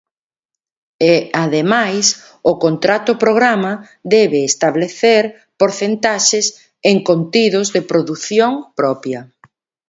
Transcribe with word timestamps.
E, 1.13 1.13
ademais, 1.43 2.05
o 2.51 2.53
contrato 2.63 3.11
programa 3.23 3.73
debe 4.15 4.39
establecer 4.51 5.23
porcentaxes 5.61 6.45
en 6.91 6.97
contidos 7.09 7.67
de 7.75 7.81
produción 7.91 8.51
propia. 8.79 9.21